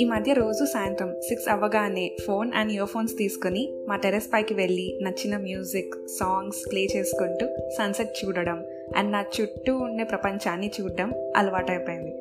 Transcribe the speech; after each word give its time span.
ఈ 0.00 0.04
మధ్య 0.04 0.32
రోజు 0.32 0.64
సాయంత్రం 0.64 1.20
సిక్స్ 1.28 1.48
అవ్వగానే 1.48 2.16
ఫోన్ 2.26 2.50
అండ్ 2.54 2.72
ఇయర్ 2.72 2.88
ఫోన్స్ 2.88 3.18
తీసుకుని 3.18 3.84
మా 3.88 3.96
టెరెస్ 3.96 4.28
పైకి 4.34 4.54
వెళ్ళి 4.54 4.98
నచ్చిన 5.02 5.36
మ్యూజిక్ 5.36 5.94
సాంగ్స్ 6.08 6.72
ప్లే 6.72 6.86
చేసుకుంటూ 6.96 7.46
సన్సెట్ 7.78 8.24
చూడడం 8.24 8.64
అండ్ 8.96 9.12
నా 9.12 9.24
చుట్టూ 9.40 9.76
ఉండే 9.76 10.04
ప్రపంచాన్ని 10.04 10.70
చూడడం 10.80 11.12
అలవాటైపోయింది. 11.36 12.14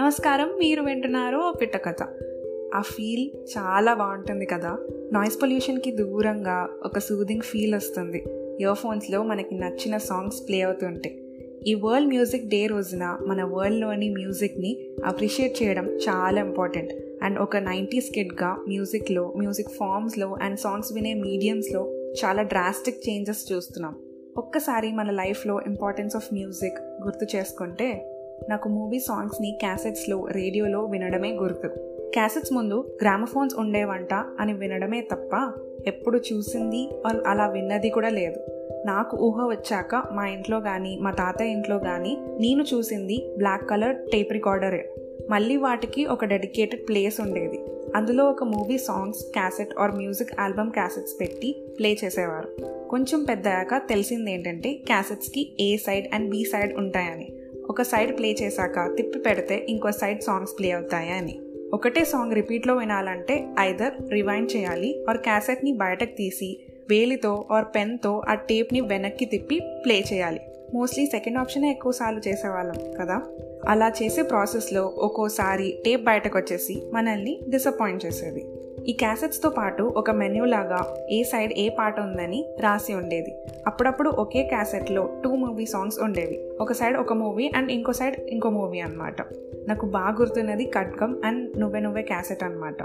నమస్కారం 0.00 0.48
మీరు 0.58 0.82
వింటున్నారు 0.82 1.36
ఓ 1.36 1.52
పిట్ట 1.52 1.76
కథ. 1.76 2.02
ఆ 2.74 2.80
ఫీల్ 2.80 3.30
చాలా 3.58 3.94
బాగుంటుంది 3.94 4.46
కదా. 4.46 4.78
నాయిస్ 5.12 5.42
పొల్యూషన్కి 5.42 5.90
దూరంగా 5.90 6.68
ఒక 6.84 6.98
సూదింగ్ 6.98 7.42
ఫీల్ 7.42 7.74
వస్తుంది. 7.74 8.24
ఇయర్ 8.60 8.76
ఫోన్స్లో 8.76 9.22
మనకి 9.22 9.54
నచ్చిన 9.54 9.96
సాంగ్స్ 9.96 10.48
ప్లే 10.48 10.60
అవుతుంటాయి. 10.60 11.23
ఈ 11.66 11.74
వరల్డ్ 11.74 12.08
మ్యూజిక్ 12.08 12.46
డే 12.46 12.66
రోజున 12.66 13.18
మన 13.26 13.44
వరల్డ్లోని 13.44 14.10
మ్యూజిక్ని 14.10 14.86
అప్రిషియేట్ 15.04 15.62
చేయడం 15.62 15.86
చాలా 15.86 16.40
ఇంపార్టెంట్. 16.40 16.92
అండ్ 17.22 17.38
ఒక 17.38 17.56
నైంటీస్ 17.56 18.10
కిడ్గా 18.14 18.64
మ్యూజిక్లో 18.68 19.34
మ్యూజిక్ 19.36 19.68
ఫామ్స్లో 19.68 20.36
అండ్ 20.42 20.58
సాంగ్స్ 20.58 20.92
వినే 20.92 21.14
మీడియంస్లో 21.14 21.92
చాలా 21.92 22.42
డ్రాస్టిక్ 22.42 23.08
చేంజెస్ 23.08 23.52
చూస్తున్నాం. 23.52 23.94
ఒక్కసారి 24.36 24.92
మన 24.92 25.10
లైఫ్లో 25.10 25.60
ఇంపార్టెన్స్ 25.66 26.16
ఆఫ్ 26.16 26.34
మ్యూజిక్ 26.34 26.78
గుర్తు 26.78 27.36
చేసుకుంటే 27.36 28.10
నాకు 28.48 28.68
మూవీ 28.68 28.98
సాంగ్స్ని 28.98 29.56
క్యాసెట్స్లో 29.60 30.26
రేడియోలో 30.26 30.84
వినడమే 30.84 31.32
గుర్తు. 31.32 31.93
క్యాసెట్స్ 32.12 32.52
ముందు 32.52 32.98
గ్రామఫోన్స్ 33.02 33.54
ఉండేవంట 33.54 34.14
అని 34.14 34.52
వినడమే 34.52 35.00
తప్ప 35.00 35.52
ఎప్పుడు 35.86 36.20
చూసింది 36.32 36.88
అలా 37.26 37.46
విన్నది 37.46 37.90
కూడా 37.90 38.08
లేదు. 38.08 38.40
నాకు 38.86 39.16
ఊహ 39.16 39.46
వచ్చాక 39.46 40.02
మా 40.12 40.26
ఇంట్లో 40.26 40.60
కానీ 40.60 40.98
మా 41.00 41.10
తాతయ్య 41.10 41.50
ఇంట్లో 41.50 41.78
కానీ 41.78 42.16
నేను 42.40 42.64
చూసింది 42.74 43.34
బ్లాక్ 43.38 43.70
కలర్ 43.70 43.96
టేప్ 43.96 44.32
రికార్డరే. 44.32 44.94
మళ్ళీ 45.30 45.56
వాటికి 45.56 46.06
ఒక 46.06 46.24
డెడికేటెడ్ 46.24 46.88
ప్లేస్ 46.88 47.20
ఉండేది. 47.20 47.58
అందులో 47.96 48.24
ఒక 48.24 48.44
movie 48.44 48.78
songs 48.78 49.24
cassette 49.32 49.68
or 49.78 49.92
music 49.92 50.40
album 50.40 50.70
cassettes 50.70 51.20
పెట్టి 51.20 51.66
ప్లే 51.78 51.96
చేసేవారు. 52.04 52.48
కొంచెం 52.88 53.24
పెద్దయాక 53.24 53.76
తెలిసింది 53.88 54.32
ఏంటంటే 54.32 54.72
క్యాసెట్స్కి 54.72 55.56
A 55.60 55.76
side 55.76 56.14
and 56.14 56.30
B 56.30 56.44
side 56.44 56.74
ఉంటాయని. 56.74 57.32
ఒక 57.70 57.82
సైడ్ 57.82 58.18
ప్లే 58.18 58.36
చేశాక 58.42 58.96
తిప్పి 58.96 59.18
పెడితే 59.18 59.66
ఇంకో 59.68 59.90
సైడ్ 59.90 60.22
సాంగ్స్ 60.22 60.58
ప్లే 60.58 60.70
అవుతాయని. 60.70 61.40
ఒకటే 61.74 62.04
సాంగ్ 62.04 62.34
రిపీట్లో 62.34 62.76
వినాలంటే 62.76 63.54
ఐదర్ 63.58 64.12
రివైండ్ 64.12 64.56
చేయాలి 64.56 65.04
ఆర్ 65.08 65.18
క్యాసెట్ని 65.18 65.72
బయటకు 65.72 66.16
తీసి 66.16 66.60
వేలితో 66.90 67.48
ఆర్ 67.50 67.64
పెన్తో 67.74 68.22
ఆ 68.28 68.34
టేప్ని 68.34 68.80
వెనక్కి 68.80 69.24
తిప్పి 69.24 69.60
ప్లే 69.84 70.04
చేయాలి. 70.12 70.40
మోస్ట్లీ 70.74 71.06
సెకండ్ 71.06 71.38
ఆప్షనే 71.38 71.70
ఎక్కువసార్లు 71.70 72.20
చేసేవాళ్ళం 72.28 72.92
కదా? 73.00 73.22
అలా 73.68 73.88
చేసే 74.02 74.22
ప్రాసెస్లో 74.22 74.92
ఒక్కోసారి 74.96 75.78
టేప్ 75.84 76.04
బయటకు 76.04 76.38
వచ్చేసి 76.38 76.82
మనల్ని 76.92 77.40
డిసప్పాయింట్ 77.48 78.06
చేసేది. 78.06 78.46
ఈ 78.88 78.92
క్యాసెట్స్తో 78.92 79.50
పాటు 79.50 79.82
ఒక 79.82 80.10
మెన్యూ 80.10 80.44
లాగా 80.44 81.06
ఏ 81.10 81.22
సైడ్ 81.22 81.52
ఏ 81.52 81.68
పాట 81.68 82.00
ఉందని 82.00 82.54
రాసి 82.60 82.94
ఉండేది. 82.94 83.34
అప్పుడప్పుడు 83.66 84.10
ఒకే 84.10 84.42
క్యాసెట్లో 84.42 85.20
టూ 85.24 85.30
మూవీ 85.30 85.66
సాంగ్స్ 85.66 85.98
ఉండేవి. 85.98 86.50
ఒక 86.60 86.72
సైడ్ 86.72 86.96
ఒక 86.96 87.12
మూవీ 87.12 87.50
అండ్ 87.56 87.72
ఇంకో 87.72 87.92
సైడ్ 87.92 88.20
ఇంకో 88.20 88.50
మూవీ 88.50 88.80
అనమాట 88.80 89.22
నాకు 89.68 89.86
బాగా 89.86 90.16
గుర్తున్నది 90.20 90.64
కట్కం 90.64 91.20
అండ్ 91.24 91.60
నువ్వే 91.60 91.80
నువ్వే 91.80 92.02
క్యాసెట్ 92.02 92.44
అనమాట 92.44 92.76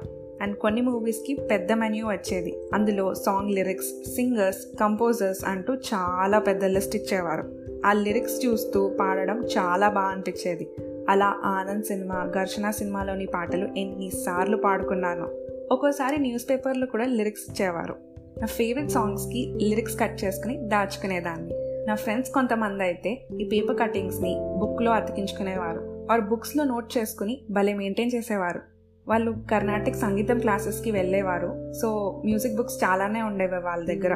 అండ్ 0.41 0.57
కొన్ని 0.57 0.81
మూవీస్కి 0.81 1.35
పెద్ద 1.35 1.71
మెన్యూ 1.71 2.07
వచ్చేది. 2.07 2.57
అందులో 2.73 3.13
సాంగ్ 3.13 3.51
లిరిక్స్ 3.51 4.15
సింగర్స్ 4.15 4.77
కంపోజర్స్ 4.79 5.45
అంటూ 5.45 5.73
చాలా 5.73 6.39
పెద్ద 6.39 6.65
లిస్ట్ 6.65 6.95
ఇచ్చేవారు. 6.95 7.58
ఆ 7.85 7.93
లిరిక్స్ 7.93 8.45
చూస్తూ 8.45 8.97
పాడడం 8.99 9.43
చాలా 9.43 9.89
బాగా 9.89 10.07
అనిపించేది. 10.07 10.69
అలా 11.09 11.35
ఆనంద్ 11.43 11.83
సినిమా 11.83 12.31
ఘర్షణ 12.35 12.69
సినిమాలోని 12.69 13.25
పాటలు 13.25 13.67
ఎన్నిసార్లు 13.77 14.57
పాడుకున్నాను. 14.57 15.27
ఒక్కోసారి 15.71 16.17
న్యూస్ 16.17 16.49
పేపర్లో 16.49 16.87
కూడా 16.87 17.05
లిరిక్స్ 17.05 17.43
ఇచ్చేవారు. 17.49 17.95
నా 18.39 18.45
ఫేవరెట్ 18.45 18.91
సాంగ్స్కి 18.91 19.53
లిరిక్స్ 19.61 19.99
కట్ 19.99 20.23
చేసుకుని 20.23 20.57
దాచుకునేదాన్ని. 20.57 21.53
నా 21.87 21.95
ఫ్రెండ్స్ 21.95 22.31
కొంతమంది 22.31 22.83
అయితే 22.83 23.21
ఈ 23.41 23.43
పేపర్ 23.43 23.79
కటింగ్స్ని 23.79 24.37
బుక్లో 24.57 24.91
అతికించుకునేవారు. 24.91 26.07
ఆర్ 26.11 26.21
బుక్స్లో 26.21 26.63
నోట్ 26.63 26.97
చేసుకుని 26.97 27.41
భలే 27.49 27.73
మెయింటైన్ 27.73 28.11
చేసేవారు. 28.15 28.59
వాళ్ళు 29.07 29.31
కర్ణాటిక్ 29.51 29.95
సంగీతం 29.95 30.39
క్లాసెస్కి 30.39 30.91
వెళ్ళేవారు. 30.91 31.73
సో 31.81 32.21
మ్యూజిక్ 32.25 32.55
బుక్స్ 32.55 32.83
చాలానే 32.83 33.21
ఉండేవి 33.21 33.57
వాళ్ళ 33.57 33.85
దగ్గర. 33.85 34.13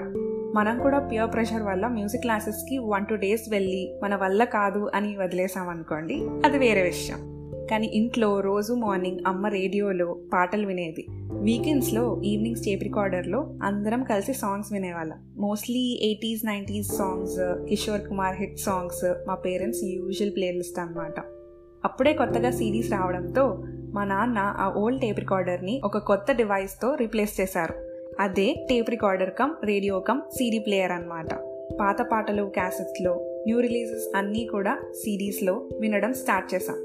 మనం 0.53 0.79
కూడా 0.79 0.99
ప్యూర్ 0.99 1.33
ప్రెషర్ 1.33 1.61
వల్ల 1.61 1.87
మ్యూజిక్ 1.87 2.21
క్లాసెస్కి 2.21 2.77
వన్ 2.77 3.05
టూ 3.05 3.15
డేస్ 3.15 3.51
వెళ్ళి 3.51 3.99
మన 4.03 4.15
వల్ల 4.15 4.43
కాదు 4.43 4.91
అని 4.95 5.17
వదిలేసాం 5.17 5.69
అనుకోండి 5.69 6.29
అది 6.45 6.57
వేరే 6.57 6.81
విషయం. 6.81 7.17
కానీ 7.71 7.87
ఇంట్లో 7.87 8.39
రోజు 8.39 8.73
మార్నింగ్ 8.73 9.19
అమ్మ 9.27 9.47
రేడియోలో 9.47 10.17
పాటలు 10.33 10.67
వినేది. 10.67 11.05
వీకెండ్స్లో 11.41 12.21
ఈవినింగ్స్ 12.21 12.63
టేప్ 12.63 12.83
రికార్డర్లో 12.83 13.53
అందరం 13.63 14.03
కలిసి 14.03 14.33
songs 14.33 14.73
వినేవాళ్ళం. 14.73 15.17
Mostly 15.37 15.99
eighties 16.01 16.45
nineties 16.45 16.95
songs 16.95 17.65
Kishore 17.69 18.01
Kumar 18.01 18.35
hit 18.39 18.59
songs 18.59 19.13
మా 19.27 19.35
పేరెంట్స్ 19.35 19.83
యూజువల్ 19.83 20.35
ప్లేలిస్ట్ 20.35 20.79
అనమాట 20.79 21.19
అప్పుడే 21.85 22.13
కొత్తగా 22.13 22.51
సిరీస్ 22.51 22.91
రావడంతో 22.91 23.63
మా 23.93 24.03
నాన్న 24.03 24.37
ఆ 24.37 24.73
ఓల్డ్ 24.77 25.01
టేప్ 25.01 25.19
రికార్డర్ని 25.19 25.81
ఒక 25.83 25.97
కొత్త 25.97 26.31
డివైస్తో 26.31 26.95
రీప్లేస్ 26.95 27.41
చేశారు. 27.41 27.92
అదే 28.19 28.67
tape 28.69 28.89
recorder 28.89 29.29
come 29.29 29.65
radio 29.65 29.99
come 29.99 30.21
CD 30.31 30.59
player 30.59 30.91
అనమాట 30.91 31.33
పాత 31.79 32.01
పాటలు 32.01 32.43
క్యాసెట్స్లో 32.43 33.43
న్యూ 33.45 33.59
రిలీజెస్ 33.59 34.17
అన్నీ 34.17 34.45
కూడా 34.45 34.79
సిరీస్లో 34.91 35.69
వినడం 35.79 36.13
స్టార్ట్ 36.13 36.55
చేశాం. 36.55 36.75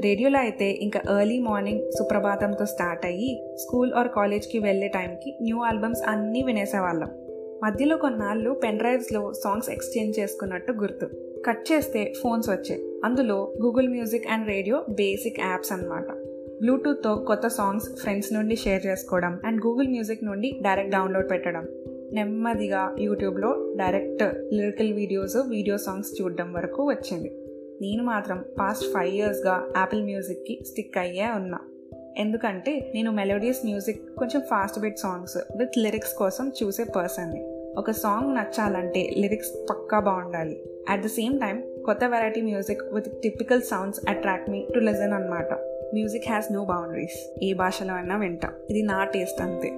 రేడియోలో 0.00 0.38
అయితే 0.38 0.70
ఇంకా 0.70 1.00
ఎర్లీ 1.20 1.38
మార్నింగ్ 1.38 1.92
సుప్రభాతంతో 1.92 2.66
స్టార్ట్ 2.66 3.06
అయ్యి 3.06 3.56
స్కూల్ 3.56 3.92
ఆర్ 3.92 4.08
కాలేజ్కి 4.08 4.58
వెళ్ళే 4.58 4.88
టైంకి 4.88 5.38
న్యూ 5.42 5.58
ఆల్బమ్స్ 5.58 6.00
అన్నీ 6.08 6.42
వినేసేవాళ్ళం. 6.42 7.10
మధ్యలో 7.64 7.96
కొన్నాళ్ళు 7.96 8.50
పెన్ 8.50 8.78
డ్రైవ్స్లో 8.78 9.32
సాంగ్స్ 9.32 9.70
ఎక్స్చేంజ్ 9.70 10.20
చేసుకున్నట్టు 10.20 10.72
గుర్తు. 10.72 11.06
కట్ 11.46 11.72
చేస్తే 11.72 12.12
ఫోన్స్ 12.22 12.50
వచ్చాయి. 12.50 13.00
అందులో 13.04 13.54
Google 13.62 13.88
music 13.88 14.26
and 14.26 14.48
radio 14.48 14.84
basic 14.90 15.40
apps 15.40 15.72
అనమాట 15.72 16.25
బ్లూటూత్తో 16.62 17.14
కొత్త 17.14 17.46
సాంగ్స్ 17.46 17.96
ఫ్రెండ్స్ 17.96 18.32
నుండి 18.32 18.56
షేర్ 18.56 18.86
చేసుకోవడం 18.86 19.40
అండ్ 19.44 19.66
గూగుల్ 19.66 19.88
మ్యూజిక్ 19.88 20.24
నుండి 20.24 20.58
డైరెక్ట్ 20.62 20.92
డౌన్లోడ్ 20.92 21.30
పెట్టడం. 21.30 21.68
నెమ్మదిగా 22.12 22.96
యూట్యూబ్లో 22.98 23.72
direct 23.76 24.54
lyrical 24.54 24.92
videos 24.92 25.36
video 25.36 25.78
songs 25.78 26.22
చూడడం 26.22 26.52
వరకు 26.52 26.88
వచ్చింది. 26.88 27.28
నేను 27.82 28.04
మాత్రం 28.04 28.44
పాస్ట్ 28.60 28.84
ఫైవ్ 28.84 29.14
ఇయర్స్గా 29.14 29.68
యాపిల్ 29.76 30.04
మ్యూజిక్కి 30.04 30.64
స్టిక్ 30.66 30.98
అయ్యే 30.98 31.30
ఉన్నా. 31.30 31.58
ఎందుకంటే 32.16 32.92
నేను 32.94 33.12
మెలోడియస్ 33.12 33.64
మ్యూజిక్ 33.64 34.16
కొంచెం 34.16 34.40
fast 34.40 34.78
beat 34.78 34.98
songs 34.98 35.38
with 35.58 35.78
lyrics 35.78 36.14
కోసం 36.14 36.52
చూసే 36.62 36.84
పర్సన్ని 36.84 37.52
ఒక 37.78 37.90
సాంగ్ 37.90 38.34
నచ్చాలంటే 38.34 39.14
లిరిక్స్ 39.18 39.66
పక్కా 39.70 40.00
బాగుండాలి. 40.00 40.64
అట్ 40.90 41.02
ద 41.02 41.06
సేమ్ 41.06 41.40
టైం 41.40 41.82
కొత్త 41.84 42.04
variety 42.04 42.40
music 42.40 42.82
with 42.92 43.22
typical 43.22 43.62
sounds 43.62 44.00
attract 44.08 44.50
me 44.50 44.66
to 44.74 44.78
listen 44.78 45.12
అనమాట 45.12 45.75
మ్యూజిక్ 45.94 46.28
హ్యాస్ 46.28 46.52
నో 46.52 46.64
బౌండరీస్ 46.64 47.38
ఏ 47.42 47.52
భాషలో 47.52 47.94
అయినా 47.94 48.18
వింటాం. 48.18 48.52
ఇది 48.70 48.82
నా 48.82 49.04
టేస్ట్ 49.04 49.42
అంతే. 49.42 49.68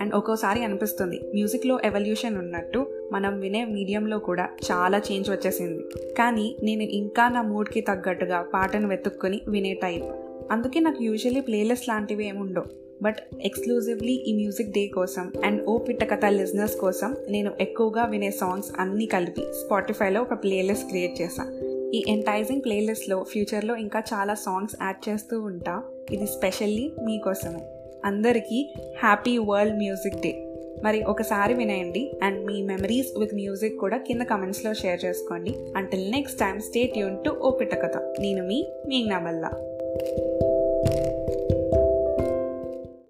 అండ్ 0.00 0.14
ఒక్కోసారి 0.14 0.64
అనిపిస్తుంది 0.64 1.20
మ్యూజిక్లో 1.34 1.78
ఎవల్యూషన్ 1.84 2.38
ఉన్నట్టు 2.38 2.86
మనం 3.12 3.40
వినే 3.40 3.64
మీడియంలో 3.64 4.18
కూడా 4.18 4.48
చాలా 4.72 4.98
చేంజ్ 4.98 5.30
వచ్చేసింది. 5.30 5.82
కానీ 6.14 6.56
నేను 6.62 6.82
ఇంకా 6.82 7.28
నా 7.28 7.42
మూడ్కి 7.42 7.80
తగ్గట్టుగా 7.80 8.42
పాటను 8.54 8.88
వెతుక్కొని 8.88 9.40
వినే 9.48 9.74
టైప్ 9.74 10.04
అందుకే 10.52 10.80
నాకు 10.80 11.04
యూజువలీ 11.04 11.40
ప్లేలిస్ట్ 11.40 11.88
లాంటివి 11.88 12.28
ఏముండవు 12.28 12.64
బట్ 13.02 13.16
ఎక్స్క్లూజివ్లీ 13.42 14.12
ఈ 14.12 14.32
మ్యూజిక్ 14.32 14.70
డే 14.70 14.86
కోసం 14.86 15.32
అండ్ 15.44 15.64
ఓ 15.64 15.78
పిట్టకథ 15.78 16.24
లిజనర్స్ 16.24 16.76
కోసం 16.76 17.16
నేను 17.28 17.52
ఎక్కువగా 17.60 18.04
వినే 18.04 18.30
సాంగ్స్ 18.30 18.68
అన్నీ 18.78 19.06
కలిపి 19.06 19.40
స్పాటిఫైలో 19.40 20.20
ఒక 20.20 20.42
ప్లేలిస్ట్ 20.42 20.88
క్రియేట్ 20.88 21.20
చేశాను 21.20 21.67
ఈ 21.94 22.04
ఎంటైజింగ్ 22.08 22.62
ప్లేలిస్ట్లో 22.64 23.22
ఫ్యూచర్లో 23.22 23.76
ఇంకా 23.76 24.02
చాలా 24.14 24.34
సాంగ్స్ 24.34 24.76
యాడ్ 24.82 25.08
చేస్తూ 25.08 25.40
ఉంటా. 25.40 25.82
ఇది 26.10 26.26
స్పెషల్లీ 26.26 26.92
మీకోసమే 27.04 27.60
అందరికీ 28.04 28.74
హ్యాపీ 29.00 29.38
వరల్డ్ 29.38 29.76
మ్యూజిక్ 29.76 30.20
డే 30.20 30.44
మరి 30.84 31.02
ఒకసారి 31.02 31.54
వినేయండి. 31.54 32.18
అండ్ 32.22 32.46
మీ 32.46 32.62
మెమరీస్ 32.62 33.18
విత్ 33.18 33.34
మ్యూజిక్ 33.34 33.78
కూడా 33.78 33.96
కింద 33.96 34.22
కమెంట్స్లో 34.22 34.74
షేర్ 34.74 35.04
చేసుకోండి. 35.04 35.54
Until 35.76 36.10
next 36.10 36.40
time 36.40 36.60
stay 36.60 36.86
tune 36.86 37.24
to 37.24 37.30
O 37.30 37.50
Pittakatha 37.50 37.96
నేను 38.20 38.46
మీ 38.46 38.72
మీ 38.88 39.08
మల్లా. 39.08 39.50